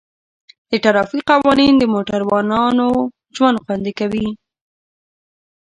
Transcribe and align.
د 0.69 0.71
ټرافیک 0.83 1.23
قوانین 1.31 1.73
د 1.77 1.83
موټروانو 1.93 2.87
ژوند 3.35 3.57
خوندي 3.63 3.93
کوي. 3.99 4.27